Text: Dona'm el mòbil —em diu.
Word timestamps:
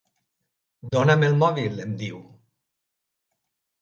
Dona'm 0.95 1.27
el 1.29 1.37
mòbil 1.43 1.77
—em 1.85 1.93
diu. 2.03 2.19